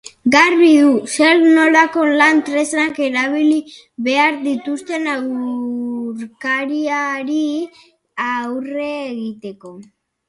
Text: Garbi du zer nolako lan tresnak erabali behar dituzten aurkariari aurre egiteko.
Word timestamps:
Garbi 0.33 0.67
du 0.75 0.85
zer 1.15 1.41
nolako 1.57 2.05
lan 2.21 2.39
tresnak 2.47 2.97
erabali 3.07 3.59
behar 4.07 4.39
dituzten 4.47 5.05
aurkariari 5.17 7.45
aurre 8.33 8.89
egiteko. 9.13 9.77